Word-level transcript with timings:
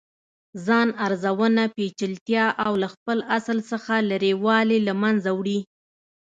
ځان 0.65 0.89
ارزونه 1.05 1.63
پیچلتیا 1.75 2.45
او 2.65 2.71
له 2.81 2.87
خپل 2.93 3.17
اصل 3.37 3.57
څخه 3.71 3.93
لرې 4.09 4.33
والې 4.45 4.77
له 4.87 4.93
منځه 5.01 5.29
وړي. 5.39 5.59